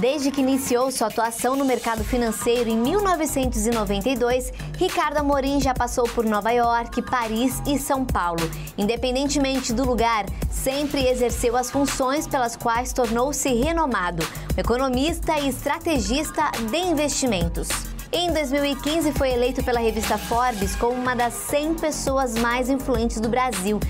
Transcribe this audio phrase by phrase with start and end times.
[0.00, 6.26] Desde que iniciou sua atuação no mercado financeiro em 1992, Ricardo Amorim já passou por
[6.26, 8.42] Nova York, Paris e São Paulo.
[8.76, 14.22] Independentemente do lugar, sempre exerceu as funções pelas quais tornou-se renomado,
[14.54, 17.68] economista e estrategista de investimentos.
[18.12, 23.30] Em 2015, foi eleito pela revista Forbes como uma das 100 pessoas mais influentes do
[23.30, 23.80] Brasil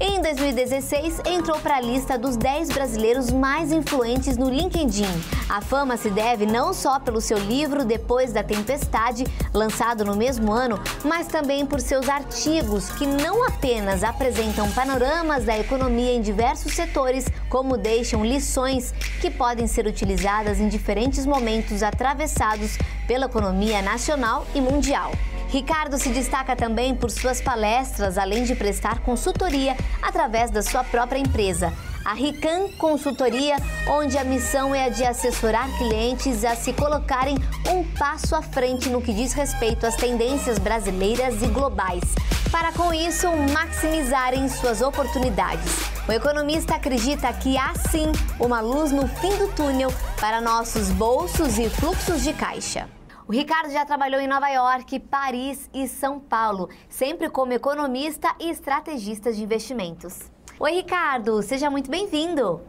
[0.00, 5.06] em 2016, entrou para a lista dos 10 brasileiros mais influentes no LinkedIn.
[5.48, 10.52] A fama se deve não só pelo seu livro Depois da Tempestade, lançado no mesmo
[10.52, 16.72] ano, mas também por seus artigos, que não apenas apresentam panoramas da economia em diversos
[16.72, 24.46] setores, como deixam lições que podem ser utilizadas em diferentes momentos atravessados pela economia nacional
[24.54, 25.12] e mundial.
[25.54, 31.20] Ricardo se destaca também por suas palestras, além de prestar consultoria através da sua própria
[31.20, 31.72] empresa,
[32.04, 33.54] a Rican Consultoria,
[33.88, 37.36] onde a missão é a de assessorar clientes a se colocarem
[37.70, 42.02] um passo à frente no que diz respeito às tendências brasileiras e globais,
[42.50, 45.72] para com isso maximizarem suas oportunidades.
[46.08, 51.60] O economista acredita que há sim uma luz no fim do túnel para nossos bolsos
[51.60, 52.88] e fluxos de caixa.
[53.26, 58.50] O Ricardo já trabalhou em Nova York, Paris e São Paulo, sempre como economista e
[58.50, 60.30] estrategista de investimentos.
[60.60, 62.60] Oi, Ricardo, seja muito bem-vindo.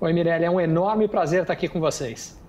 [0.00, 2.40] Oi, Mirelle, é um enorme prazer estar aqui com vocês.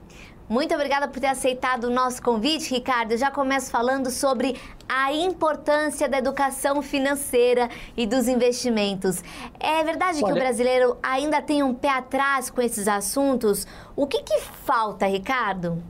[0.47, 3.11] Muito obrigada por ter aceitado o nosso convite, Ricardo.
[3.11, 9.21] Eu já começo falando sobre a importância da educação financeira e dos investimentos.
[9.59, 10.27] É verdade Olha...
[10.27, 13.67] que o brasileiro ainda tem um pé atrás com esses assuntos?
[13.97, 15.83] O que, que falta, Ricardo?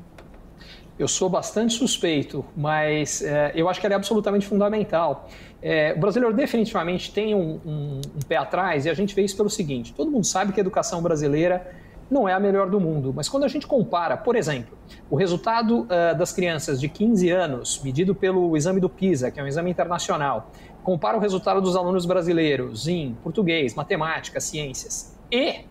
[1.00, 5.30] Eu sou bastante suspeito, mas é, eu acho que ela é absolutamente fundamental.
[5.62, 9.38] É, o brasileiro definitivamente tem um, um, um, pé atrás e a gente vê isso
[9.38, 11.76] pelo seguinte: todo mundo sabe que a educação brasileira
[12.10, 14.78] não é a melhor do mundo, mas quando a gente compara, por exemplo,
[15.10, 19.44] o resultado uh, das crianças de 15 anos, medido pelo exame do PISA, que é
[19.44, 20.50] um exame internacional,
[20.84, 25.66] compara o resultado dos alunos brasileiros em português, matemática, ciências e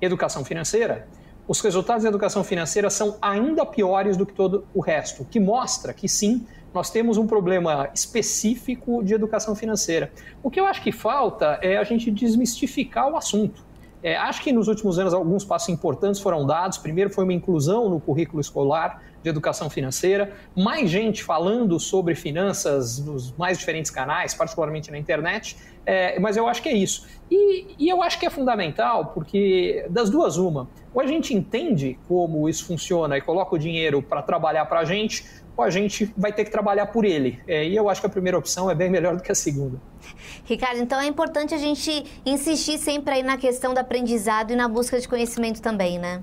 [0.00, 1.06] educação financeira,
[1.48, 5.38] os resultados da educação financeira são ainda piores do que todo o resto, o que
[5.38, 10.12] mostra que sim, nós temos um problema específico de educação financeira.
[10.42, 13.64] O que eu acho que falta é a gente desmistificar o assunto.
[14.06, 16.78] É, acho que nos últimos anos alguns passos importantes foram dados.
[16.78, 23.00] Primeiro foi uma inclusão no currículo escolar de educação financeira, mais gente falando sobre finanças
[23.00, 27.04] nos mais diferentes canais, particularmente na internet, é, mas eu acho que é isso.
[27.28, 31.98] E, e, eu acho que é fundamental, porque das duas, uma, ou a gente entende
[32.06, 35.24] como isso funciona e coloca o dinheiro para trabalhar para a gente,
[35.62, 37.40] a gente vai ter que trabalhar por ele.
[37.46, 39.80] É, e eu acho que a primeira opção é bem melhor do que a segunda.
[40.44, 44.68] Ricardo, então é importante a gente insistir sempre aí na questão do aprendizado e na
[44.68, 46.22] busca de conhecimento também, né?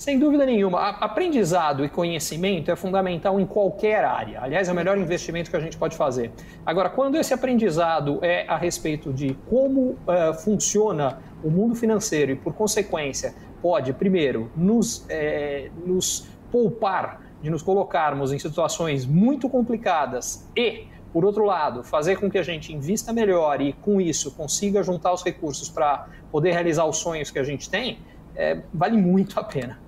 [0.00, 0.80] Sem dúvida nenhuma.
[0.80, 4.40] Aprendizado e conhecimento é fundamental em qualquer área.
[4.40, 6.32] Aliás, é o melhor investimento que a gente pode fazer.
[6.64, 12.34] Agora, quando esse aprendizado é a respeito de como uh, funciona o mundo financeiro e,
[12.34, 20.46] por consequência, pode, primeiro, nos, é, nos poupar de nos colocarmos em situações muito complicadas
[20.56, 24.82] e, por outro lado, fazer com que a gente invista melhor e, com isso, consiga
[24.82, 27.98] juntar os recursos para poder realizar os sonhos que a gente tem,
[28.36, 29.80] é, vale muito a pena.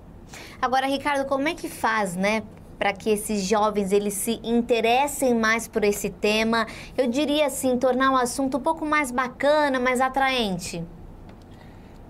[0.61, 2.43] Agora, Ricardo, como é que faz, né,
[2.77, 6.65] para que esses jovens eles se interessem mais por esse tema?
[6.97, 10.83] Eu diria assim, tornar o assunto um pouco mais bacana, mais atraente.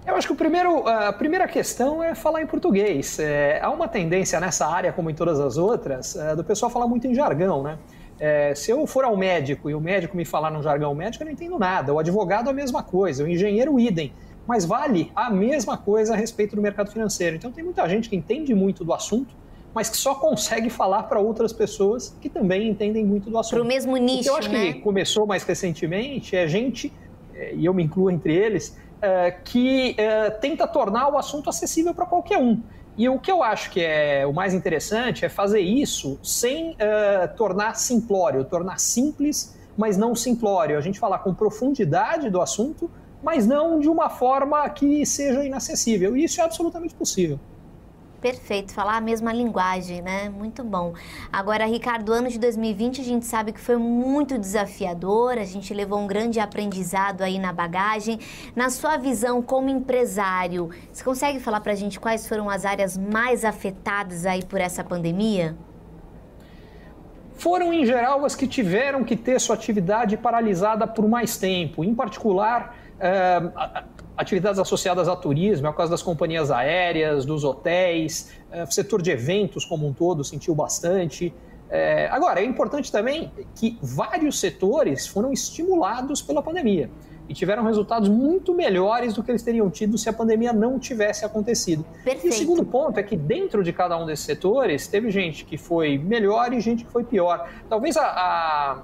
[0.06, 3.20] Eu acho que o primeiro, a primeira questão é falar em português.
[3.20, 6.88] É, há uma tendência nessa área, como em todas as outras, é, do pessoal falar
[6.88, 7.78] muito em jargão, né?
[8.20, 11.26] É, se eu for ao médico e o médico me falar num jargão médico, eu
[11.26, 11.94] não entendo nada.
[11.94, 13.24] O advogado, a mesma coisa.
[13.24, 14.14] O engenheiro, idem
[14.48, 17.36] mas vale a mesma coisa a respeito do mercado financeiro.
[17.36, 19.34] Então tem muita gente que entende muito do assunto,
[19.74, 23.56] mas que só consegue falar para outras pessoas que também entendem muito do assunto.
[23.56, 24.74] Para o mesmo nicho, o que eu acho né?
[24.74, 26.92] que começou mais recentemente é gente,
[27.34, 28.78] é, e eu me incluo entre eles,
[29.44, 32.62] que é, tenta tornar o assunto acessível para qualquer um.
[32.98, 36.78] E o que eu acho que é o mais interessante é fazer isso sem
[37.36, 40.78] tornar simplório, tornar simples, mas não simplório.
[40.78, 42.92] A gente falar com profundidade do assunto,
[43.24, 46.16] mas não de uma forma que seja inacessível.
[46.16, 47.40] E isso é absolutamente possível.
[48.24, 50.30] Perfeito, falar a mesma linguagem, né?
[50.30, 50.94] Muito bom.
[51.30, 56.00] Agora, Ricardo, ano de 2020 a gente sabe que foi muito desafiador, a gente levou
[56.00, 58.18] um grande aprendizado aí na bagagem.
[58.56, 62.98] Na sua visão como empresário, você consegue falar para a gente quais foram as áreas
[62.98, 65.58] mais afetadas aí por essa pandemia?
[67.36, 71.84] Foram, em geral, as que tiveram que ter sua atividade paralisada por mais tempo.
[71.84, 73.84] Em particular, uh,
[74.16, 79.12] atividades associadas a turismo, é o caso das companhias aéreas, dos hotéis, é, setor de
[79.12, 81.34] eventos como um todo sentiu bastante.
[81.70, 86.90] É, agora, é importante também que vários setores foram estimulados pela pandemia
[87.28, 91.26] e tiveram resultados muito melhores do que eles teriam tido se a pandemia não tivesse
[91.26, 91.86] acontecido.
[92.04, 92.28] Perfeito.
[92.28, 95.58] E o segundo ponto é que dentro de cada um desses setores teve gente que
[95.58, 97.50] foi melhor e gente que foi pior.
[97.70, 98.82] Talvez a, a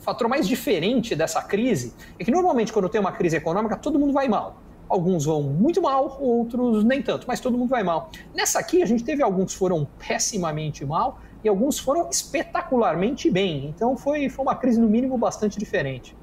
[0.00, 3.98] o fator mais diferente dessa crise é que normalmente quando tem uma crise econômica todo
[3.98, 4.56] mundo vai mal.
[4.88, 8.10] Alguns vão muito mal, outros nem tanto, mas todo mundo vai mal.
[8.34, 13.66] Nessa aqui a gente teve alguns que foram pessimamente mal e alguns foram espetacularmente bem.
[13.66, 16.16] Então foi, foi uma crise no mínimo bastante diferente.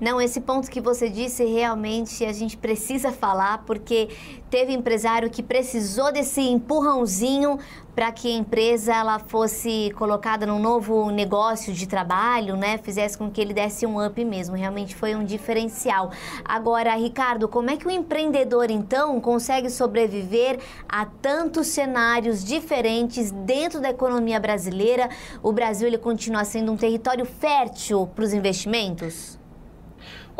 [0.00, 4.08] Não, esse ponto que você disse realmente a gente precisa falar porque
[4.48, 7.58] teve empresário que precisou desse empurrãozinho
[7.96, 12.78] para que a empresa ela fosse colocada num novo negócio de trabalho, né?
[12.78, 14.54] Fizesse com que ele desse um up mesmo.
[14.54, 16.12] Realmente foi um diferencial.
[16.44, 23.80] Agora, Ricardo, como é que o empreendedor então consegue sobreviver a tantos cenários diferentes dentro
[23.80, 25.10] da economia brasileira?
[25.42, 29.37] O Brasil ele continua sendo um território fértil para os investimentos?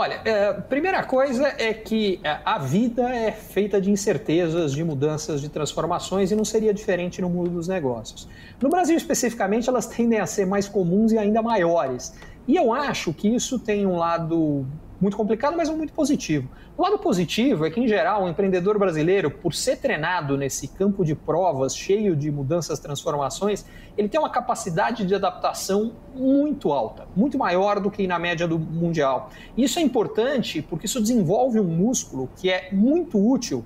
[0.00, 5.40] Olha, é, primeira coisa é que é, a vida é feita de incertezas, de mudanças,
[5.40, 8.28] de transformações e não seria diferente no mundo dos negócios.
[8.62, 12.14] No Brasil, especificamente, elas tendem a ser mais comuns e ainda maiores.
[12.46, 14.64] E eu acho que isso tem um lado
[15.00, 16.48] muito complicado, mas um muito positivo.
[16.76, 21.04] O lado positivo é que, em geral, o empreendedor brasileiro, por ser treinado nesse campo
[21.04, 23.64] de provas cheio de mudanças, transformações,
[23.96, 28.58] ele tem uma capacidade de adaptação muito alta, muito maior do que na média do
[28.58, 29.30] mundial.
[29.56, 33.64] Isso é importante porque isso desenvolve um músculo que é muito útil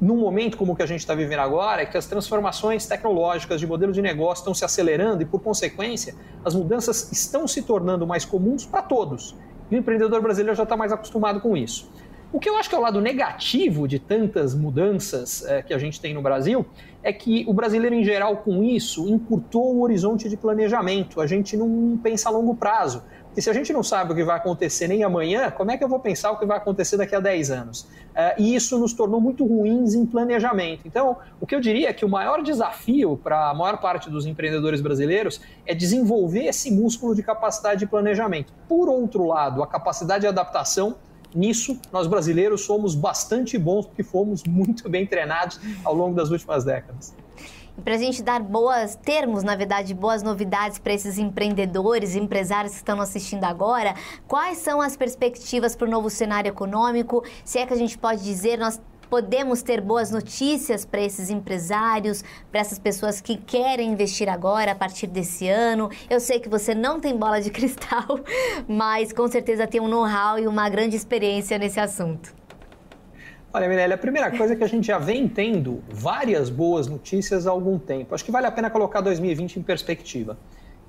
[0.00, 3.58] num momento como o que a gente está vivendo agora, é que as transformações tecnológicas
[3.58, 6.14] de modelo de negócio estão se acelerando e, por consequência,
[6.44, 9.34] as mudanças estão se tornando mais comuns para todos.
[9.70, 11.90] E o empreendedor brasileiro já está mais acostumado com isso.
[12.30, 15.78] O que eu acho que é o lado negativo de tantas mudanças é, que a
[15.78, 16.66] gente tem no Brasil
[17.02, 21.22] é que o brasileiro, em geral, com isso, encurtou o horizonte de planejamento.
[21.22, 23.02] A gente não pensa a longo prazo.
[23.28, 25.84] Porque se a gente não sabe o que vai acontecer nem amanhã, como é que
[25.84, 27.86] eu vou pensar o que vai acontecer daqui a 10 anos?
[28.14, 30.82] É, e isso nos tornou muito ruins em planejamento.
[30.86, 34.26] Então, o que eu diria é que o maior desafio para a maior parte dos
[34.26, 38.52] empreendedores brasileiros é desenvolver esse músculo de capacidade de planejamento.
[38.68, 40.96] Por outro lado, a capacidade de adaptação
[41.34, 46.64] Nisso, nós brasileiros somos bastante bons porque fomos muito bem treinados ao longo das últimas
[46.64, 47.14] décadas.
[47.84, 52.78] Para a gente dar boas termos, na verdade, boas novidades para esses empreendedores, empresários que
[52.78, 53.94] estão assistindo agora,
[54.26, 57.24] quais são as perspectivas para o novo cenário econômico?
[57.44, 62.22] Se é que a gente pode dizer, nós podemos ter boas notícias para esses empresários,
[62.50, 65.88] para essas pessoas que querem investir agora, a partir desse ano.
[66.10, 68.20] Eu sei que você não tem bola de cristal,
[68.66, 72.37] mas com certeza tem um know-how e uma grande experiência nesse assunto.
[73.58, 77.44] Olha, Mirella, a primeira coisa é que a gente já vem tendo várias boas notícias
[77.44, 78.14] há algum tempo.
[78.14, 80.38] Acho que vale a pena colocar 2020 em perspectiva.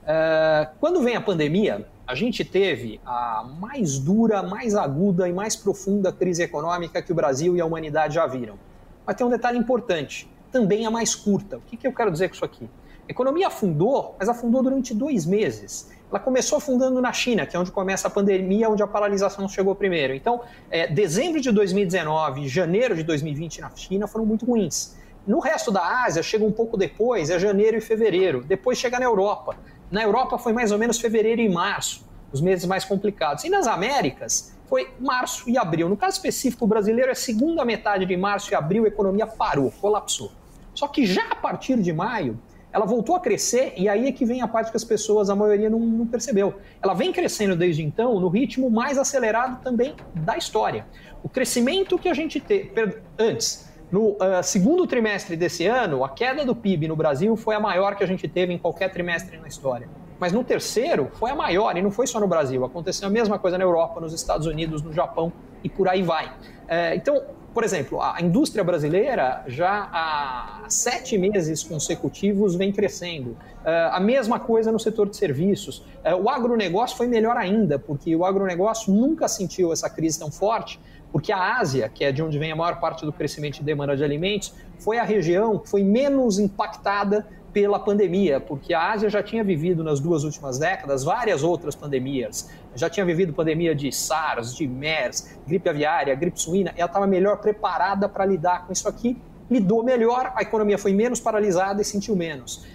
[0.04, 5.56] Uh, quando vem a pandemia, a gente teve a mais dura, mais aguda e mais
[5.56, 8.60] profunda crise econômica que o Brasil e a humanidade já viram.
[9.04, 11.58] Mas tem um detalhe importante, também a mais curta.
[11.58, 12.70] O que, que eu quero dizer com isso aqui?
[13.08, 15.90] A economia afundou, mas afundou durante dois meses.
[16.10, 19.76] Ela começou afundando na China, que é onde começa a pandemia, onde a paralisação chegou
[19.76, 20.14] primeiro.
[20.16, 24.98] Então, é, dezembro de 2019 e janeiro de 2020 na China foram muito ruins.
[25.28, 28.44] No resto da Ásia, chega um pouco depois, é janeiro e fevereiro.
[28.44, 29.56] Depois chega na Europa.
[29.92, 33.44] Na Europa foi mais ou menos fevereiro e março, os meses mais complicados.
[33.44, 35.88] E nas Américas foi março e abril.
[35.88, 40.32] No caso específico, brasileiro é segunda metade de março e abril, a economia parou, colapsou.
[40.74, 42.40] Só que já a partir de maio,
[42.72, 45.36] ela voltou a crescer e aí é que vem a parte que as pessoas, a
[45.36, 46.56] maioria, não, não percebeu.
[46.82, 50.86] Ela vem crescendo desde então no ritmo mais acelerado também da história.
[51.24, 56.46] O crescimento que a gente teve antes no uh, segundo trimestre desse ano, a queda
[56.46, 59.48] do PIB no Brasil foi a maior que a gente teve em qualquer trimestre na
[59.48, 59.90] história.
[60.20, 62.64] Mas no terceiro foi a maior, e não foi só no Brasil.
[62.66, 65.32] Aconteceu a mesma coisa na Europa, nos Estados Unidos, no Japão
[65.64, 66.32] e por aí vai.
[66.68, 73.32] É, então, por exemplo, a indústria brasileira já há sete meses consecutivos vem crescendo.
[73.32, 75.80] Uh, a mesma coisa no setor de serviços.
[75.80, 80.80] Uh, o agronegócio foi melhor ainda, porque o agronegócio nunca sentiu essa crise tão forte,
[81.12, 83.96] porque a Ásia, que é de onde vem a maior parte do crescimento de demanda
[83.96, 89.24] de alimentos, foi a região que foi menos impactada pela pandemia, porque a Ásia já
[89.24, 92.50] tinha vivido nas duas últimas décadas várias outras pandemias.
[92.76, 97.38] Já tinha vivido pandemia de SARS, de MERS, gripe aviária, gripe suína, ela estava melhor
[97.38, 99.18] preparada para lidar com isso aqui,
[99.50, 102.66] lidou melhor, a economia foi menos paralisada e sentiu menos.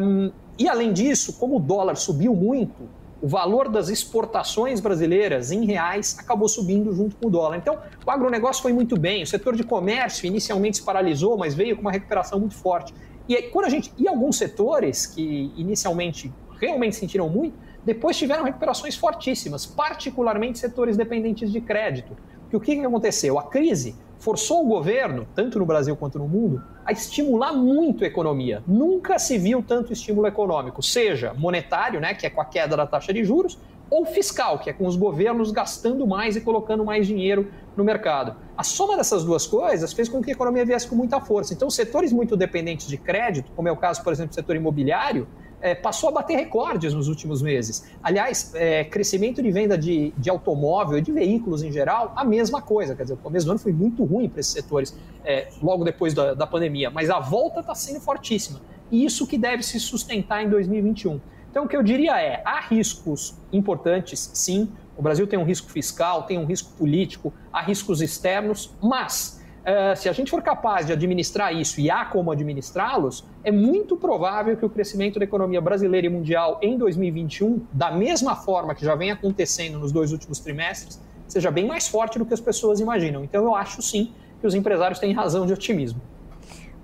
[0.00, 2.88] Um, e além disso, como o dólar subiu muito,
[3.22, 7.56] o valor das exportações brasileiras em reais acabou subindo junto com o dólar.
[7.56, 11.76] Então, o agronegócio foi muito bem, o setor de comércio inicialmente se paralisou, mas veio
[11.76, 12.92] com uma recuperação muito forte.
[13.28, 13.92] E aí, quando a gente.
[13.96, 21.50] E alguns setores que inicialmente realmente sentiram muito, depois tiveram recuperações fortíssimas, particularmente setores dependentes
[21.52, 22.16] de crédito.
[22.40, 23.38] Porque o que, aconteceu?
[23.38, 28.06] A crise forçou o governo, tanto no Brasil quanto no mundo, a estimular muito a
[28.06, 28.62] economia.
[28.68, 32.86] Nunca se viu tanto estímulo econômico, seja monetário, né, que é com a queda da
[32.86, 33.58] taxa de juros,
[33.90, 38.36] ou fiscal, que é com os governos gastando mais e colocando mais dinheiro no mercado.
[38.56, 41.52] A soma dessas duas coisas fez com que a economia viesse com muita força.
[41.52, 45.26] Então, setores muito dependentes de crédito, como é o caso, por exemplo, do setor imobiliário,
[45.62, 47.84] é, passou a bater recordes nos últimos meses.
[48.02, 52.60] Aliás, é, crescimento de venda de, de automóvel e de veículos em geral, a mesma
[52.60, 52.96] coisa.
[52.96, 56.12] Quer dizer, o começo do ano foi muito ruim para esses setores, é, logo depois
[56.12, 58.60] da, da pandemia, mas a volta está sendo fortíssima.
[58.90, 61.20] E isso que deve se sustentar em 2021.
[61.50, 64.68] Então, o que eu diria é: há riscos importantes, sim.
[64.96, 69.96] O Brasil tem um risco fiscal, tem um risco político, há riscos externos, mas uh,
[69.96, 74.56] se a gente for capaz de administrar isso e há como administrá-los, é muito provável
[74.56, 78.94] que o crescimento da economia brasileira e mundial em 2021, da mesma forma que já
[78.94, 83.24] vem acontecendo nos dois últimos trimestres, seja bem mais forte do que as pessoas imaginam.
[83.24, 86.00] Então, eu acho sim que os empresários têm razão de otimismo.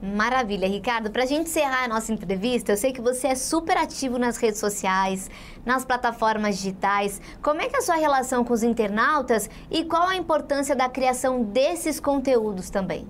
[0.01, 1.11] Maravilha, Ricardo.
[1.11, 4.37] Para a gente encerrar a nossa entrevista, eu sei que você é super ativo nas
[4.37, 5.29] redes sociais,
[5.67, 7.21] nas plataformas digitais.
[7.43, 10.89] Como é que é a sua relação com os internautas e qual a importância da
[10.89, 13.09] criação desses conteúdos também?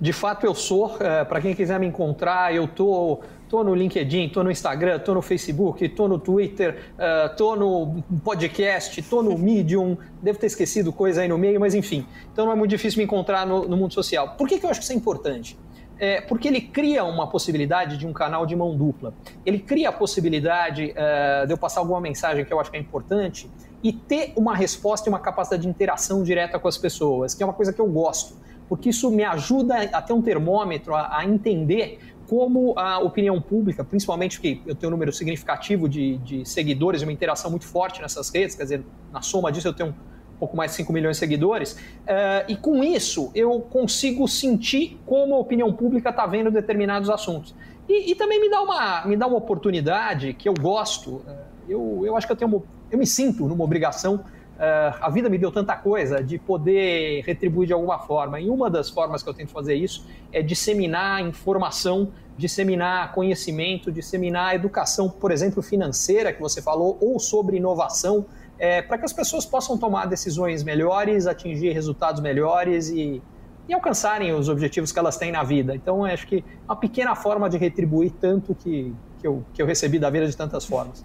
[0.00, 0.96] De fato, eu sou.
[1.00, 5.14] É, Para quem quiser me encontrar, eu tô Tô no LinkedIn, tô no Instagram, tô
[5.14, 9.96] no Facebook, tô no Twitter, uh, tô no podcast, tô no Medium.
[10.20, 12.04] Devo ter esquecido coisa aí no meio, mas enfim.
[12.32, 14.34] Então não é muito difícil me encontrar no, no mundo social.
[14.36, 15.56] Por que, que eu acho que isso é importante?
[15.98, 19.14] É porque ele cria uma possibilidade de um canal de mão dupla.
[19.46, 22.80] Ele cria a possibilidade uh, de eu passar alguma mensagem que eu acho que é
[22.80, 23.48] importante
[23.80, 27.46] e ter uma resposta e uma capacidade de interação direta com as pessoas, que é
[27.46, 28.34] uma coisa que eu gosto
[28.68, 33.84] porque isso me ajuda a ter um termômetro, a, a entender como a opinião pública,
[33.84, 38.28] principalmente porque eu tenho um número significativo de, de seguidores, uma interação muito forte nessas
[38.28, 41.20] redes, quer dizer, na soma disso eu tenho um pouco mais de 5 milhões de
[41.20, 47.08] seguidores, uh, e com isso eu consigo sentir como a opinião pública está vendo determinados
[47.08, 47.54] assuntos.
[47.88, 51.24] E, e, também me dá, uma, me dá uma oportunidade que eu gosto, uh,
[51.68, 54.24] eu, eu acho que eu tenho uma, eu me sinto numa obrigação
[54.56, 58.40] Uh, a vida me deu tanta coisa de poder retribuir de alguma forma.
[58.40, 64.54] E uma das formas que eu tento fazer isso é disseminar informação, disseminar conhecimento, disseminar
[64.54, 68.24] educação, por exemplo, financeira, que você falou, ou sobre inovação,
[68.58, 73.22] é, para que as pessoas possam tomar decisões melhores, atingir resultados melhores e,
[73.68, 75.74] e alcançarem os objetivos que elas têm na vida.
[75.74, 79.98] Então, acho que uma pequena forma de retribuir tanto que, que, eu, que eu recebi
[79.98, 81.04] da vida de tantas formas.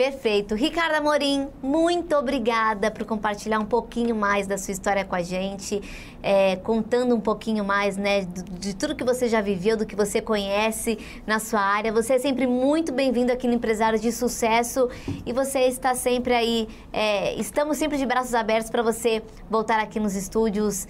[0.00, 0.54] Perfeito.
[0.54, 5.78] Ricardo Amorim, muito obrigada por compartilhar um pouquinho mais da sua história com a gente,
[6.22, 9.94] é, contando um pouquinho mais né, de, de, tudo que você já viveu, do que
[9.94, 11.92] você conhece na sua área.
[11.92, 14.88] Você é sempre muito bem-vindo aqui no Empresário de Sucesso
[15.26, 20.00] e você está sempre aí, é, estamos sempre de braços abertos para você voltar aqui
[20.00, 20.88] nos estúdios,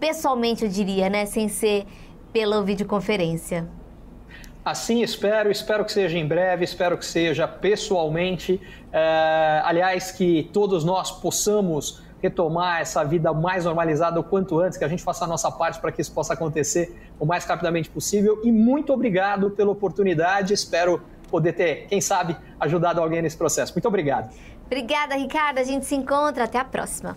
[0.00, 1.86] pessoalmente eu diria, né, sem ser
[2.32, 3.83] pela videoconferência.
[4.64, 8.60] Assim espero, espero que seja em breve, espero que seja pessoalmente.
[8.90, 14.84] É, aliás, que todos nós possamos retomar essa vida mais normalizada o quanto antes, que
[14.84, 18.40] a gente faça a nossa parte para que isso possa acontecer o mais rapidamente possível.
[18.42, 23.74] E muito obrigado pela oportunidade, espero poder ter, quem sabe, ajudado alguém nesse processo.
[23.74, 24.34] Muito obrigado.
[24.64, 25.58] Obrigada, Ricardo.
[25.58, 26.44] A gente se encontra.
[26.44, 27.16] Até a próxima.